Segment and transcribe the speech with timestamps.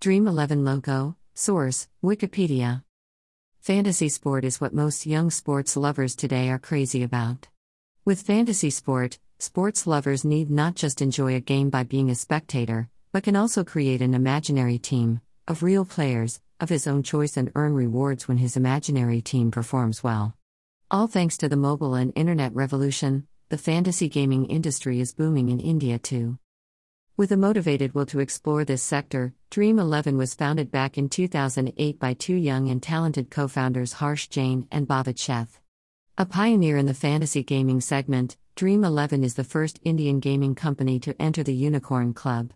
[0.00, 2.84] Dream 11 logo, source, Wikipedia.
[3.58, 7.48] Fantasy sport is what most young sports lovers today are crazy about.
[8.04, 12.88] With fantasy sport, sports lovers need not just enjoy a game by being a spectator,
[13.10, 17.50] but can also create an imaginary team of real players of his own choice and
[17.56, 20.32] earn rewards when his imaginary team performs well.
[20.92, 25.58] All thanks to the mobile and internet revolution, the fantasy gaming industry is booming in
[25.58, 26.38] India too.
[27.18, 31.98] With a motivated will to explore this sector, Dream 11 was founded back in 2008
[31.98, 35.58] by two young and talented co founders Harsh Jain and Bhavit Sheth.
[36.16, 41.00] A pioneer in the fantasy gaming segment, Dream 11 is the first Indian gaming company
[41.00, 42.52] to enter the Unicorn Club.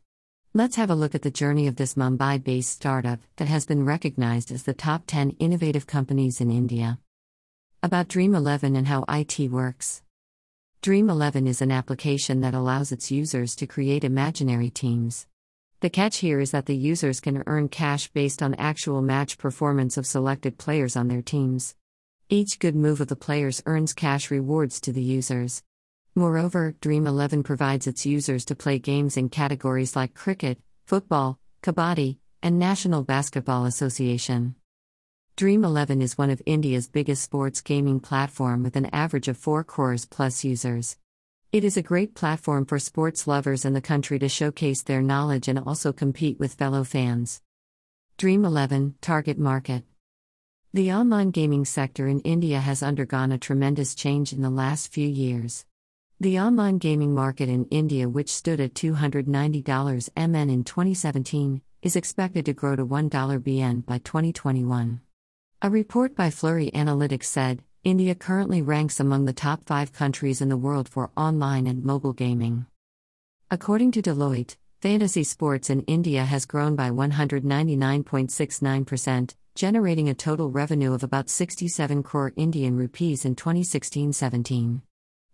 [0.55, 3.84] Let's have a look at the journey of this Mumbai based startup that has been
[3.84, 7.00] recognized as the top 10 innovative companies in India.
[7.83, 10.02] About Dream 11 and how IT works.
[10.82, 15.28] Dream 11 is an application that allows its users to create imaginary teams.
[15.78, 19.96] The catch here is that the users can earn cash based on actual match performance
[19.96, 21.77] of selected players on their teams.
[22.28, 25.62] Each good move of the players earns cash rewards to the users.
[26.16, 32.19] Moreover, Dream 11 provides its users to play games in categories like cricket, football, kabaddi,
[32.42, 34.56] and National Basketball Association.
[35.34, 39.64] Dream 11 is one of India's biggest sports gaming platform with an average of 4
[39.64, 40.98] crores plus users.
[41.52, 45.48] It is a great platform for sports lovers in the country to showcase their knowledge
[45.48, 47.41] and also compete with fellow fans.
[48.19, 49.84] Dream 11 Target Market
[50.75, 55.08] The online gaming sector in India has undergone a tremendous change in the last few
[55.08, 55.64] years.
[56.20, 62.44] The online gaming market in India, which stood at $290 MN in 2017, is expected
[62.44, 65.00] to grow to $1 BN by 2021.
[65.64, 70.48] A report by Flurry Analytics said India currently ranks among the top five countries in
[70.48, 72.66] the world for online and mobile gaming.
[73.48, 80.94] According to Deloitte, fantasy sports in India has grown by 199.69%, generating a total revenue
[80.94, 84.82] of about 67 crore Indian rupees in 2016 17.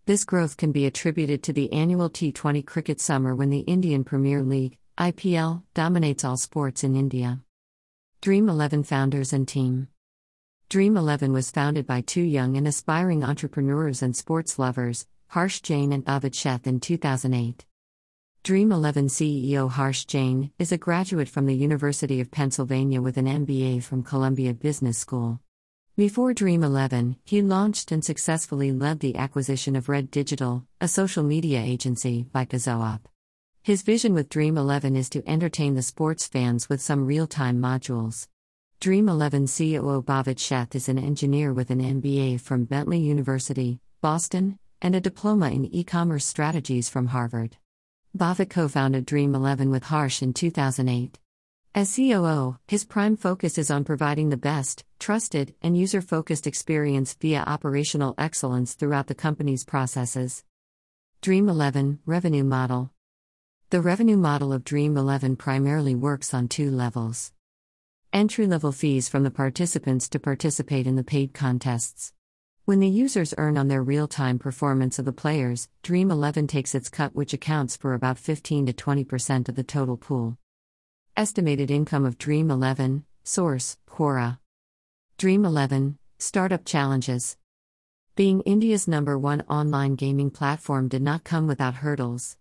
[0.05, 4.43] This growth can be attributed to the annual T20 cricket summer when the Indian Premier
[4.43, 7.39] League, IPL, dominates all sports in India.
[8.21, 9.87] Dream 11 founders and team.
[10.69, 15.91] Dream 11 was founded by two young and aspiring entrepreneurs and sports lovers, Harsh Jain
[15.91, 17.65] and Bhavit Sheth, in 2008.
[18.43, 23.25] Dream 11 CEO Harsh Jain is a graduate from the University of Pennsylvania with an
[23.25, 25.39] MBA from Columbia Business School.
[25.97, 31.23] Before Dream 11, he launched and successfully led the acquisition of Red Digital, a social
[31.23, 32.99] media agency, by Kazoop.
[33.63, 37.59] His vision with Dream 11 is to entertain the sports fans with some real time
[37.59, 38.27] modules.
[38.81, 44.57] Dream 11 COO Bhavit Sheth is an engineer with an MBA from Bentley University, Boston,
[44.81, 47.57] and a diploma in e commerce strategies from Harvard.
[48.17, 51.19] Bhavit co founded Dream 11 with Harsh in 2008.
[51.75, 57.13] As COO, his prime focus is on providing the best, trusted, and user focused experience
[57.19, 60.45] via operational excellence throughout the company's processes.
[61.19, 62.91] Dream 11 Revenue Model
[63.71, 67.33] The revenue model of Dream 11 primarily works on two levels
[68.11, 72.11] entry level fees from the participants to participate in the paid contests.
[72.65, 76.73] When the users earn on their real time performance of the players, Dream 11 takes
[76.73, 80.37] its cut, which accounts for about 15 to 20% of the total pool.
[81.15, 84.39] Estimated income of Dream 11, source, Quora.
[85.17, 87.37] Dream 11, Startup Challenges.
[88.15, 92.37] Being India's number one online gaming platform did not come without hurdles.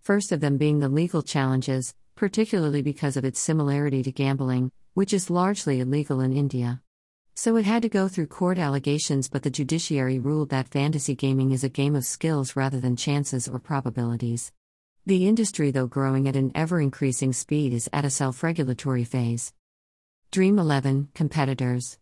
[0.00, 5.12] First of them being the legal challenges, particularly because of its similarity to gambling, which
[5.12, 6.82] is largely illegal in India.
[7.34, 11.52] So it had to go through court allegations, but the judiciary ruled that fantasy gaming
[11.52, 14.52] is a game of skills rather than chances or probabilities.
[15.06, 19.54] The industry, though growing at an ever increasing speed, is at a self regulatory phase.
[20.30, 21.98] Dream 11 Competitors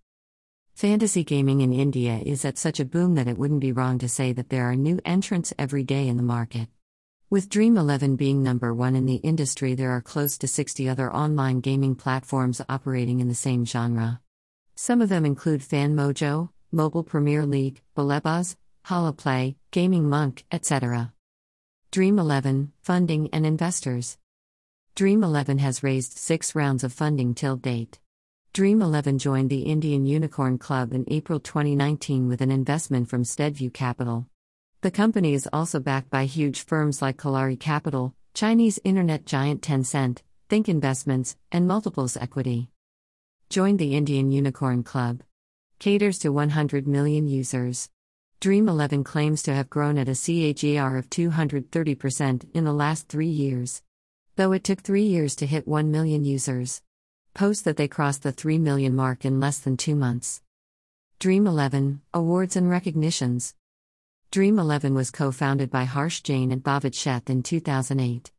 [0.75, 4.09] Fantasy gaming in India is at such a boom that it wouldn't be wrong to
[4.09, 6.69] say that there are new entrants every day in the market.
[7.31, 11.13] With Dream 11 being number one in the industry, there are close to 60 other
[11.13, 14.23] online gaming platforms operating in the same genre.
[14.77, 21.13] Some of them include FanMojo, Mobile Premier League, BalleBaazi, HalaPlay, Gaming Monk, etc.
[21.91, 24.17] Dream 11 Funding and Investors
[24.95, 27.99] Dream 11 has raised six rounds of funding till date.
[28.55, 33.71] Dream 11 joined the Indian Unicorn Club in April 2019 with an investment from Steadview
[33.75, 34.27] Capital.
[34.81, 40.19] The company is also backed by huge firms like Kalari Capital, Chinese internet giant Tencent,
[40.49, 42.71] Think Investments, and Multiples Equity.
[43.51, 45.25] Join the Indian Unicorn Club.
[45.81, 47.91] Caters to 100 million users.
[48.39, 53.27] Dream 11 claims to have grown at a CAGR of 230% in the last three
[53.27, 53.83] years.
[54.37, 56.83] Though it took three years to hit 1 million users.
[57.35, 60.41] post that they crossed the 3 million mark in less than two months.
[61.19, 63.57] Dream 11 Awards and Recognitions
[64.31, 68.31] Dream 11 was co founded by Harsh Jain and Bhavit Sheth in 2008.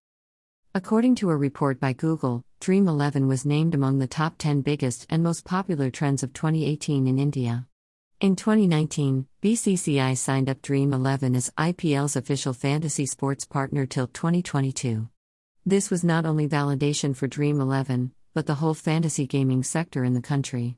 [0.76, 5.08] According to a report by Google, Dream 11 was named among the top 10 biggest
[5.10, 7.66] and most popular trends of 2018 in India.
[8.22, 15.10] In 2019, BCCI signed up Dream 11 as IPL's official fantasy sports partner till 2022.
[15.66, 20.14] This was not only validation for Dream 11, but the whole fantasy gaming sector in
[20.14, 20.78] the country.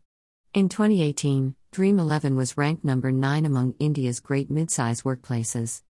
[0.53, 5.81] In 2018, Dream 11 was ranked number 9 among India's great midsize workplaces.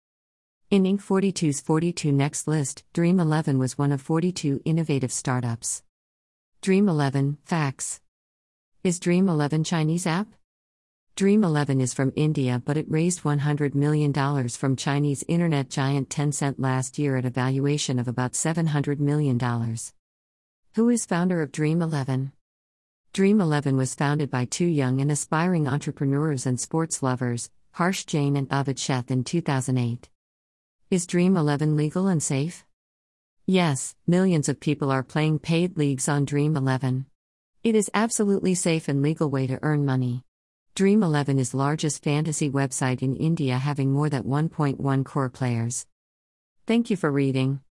[0.70, 1.00] In Inc.
[1.00, 5.82] 42's 42 Next list, Dream 11 was one of 42 innovative startups.
[6.60, 8.02] Dream 11 Facts
[8.84, 10.26] Is Dream 11 Chinese app?
[11.16, 14.12] Dream 11 is from India, but it raised $100 million
[14.50, 19.40] from Chinese internet giant Tencent last year at a valuation of about $700 million.
[20.74, 22.32] Who is founder of Dream 11?
[23.12, 28.36] Dream 11 was founded by two young and aspiring entrepreneurs and sports lovers, Harsh Jain
[28.36, 30.08] and Bhavit Sheth, in 2008.
[30.92, 32.64] Is Dream 11 legal and safe?
[33.46, 37.06] Yes, millions of people are playing paid leagues on Dream 11.
[37.64, 40.22] It is absolutely safe and legal way to earn money.
[40.76, 45.84] Dream 11 is largest fantasy website in India having more than 1.1 crore players.
[46.64, 47.60] Thank you for reading.